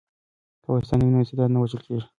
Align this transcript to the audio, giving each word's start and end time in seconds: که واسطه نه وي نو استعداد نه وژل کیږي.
که 0.63 0.67
واسطه 0.71 0.95
نه 0.97 1.03
وي 1.05 1.11
نو 1.13 1.19
استعداد 1.23 1.49
نه 1.53 1.59
وژل 1.59 1.81
کیږي. 1.87 2.07